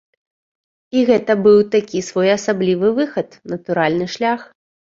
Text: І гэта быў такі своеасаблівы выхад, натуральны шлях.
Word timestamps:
І 0.97 1.03
гэта 1.09 1.35
быў 1.47 1.59
такі 1.77 1.99
своеасаблівы 2.09 2.93
выхад, 2.99 3.29
натуральны 3.55 4.05
шлях. 4.17 4.53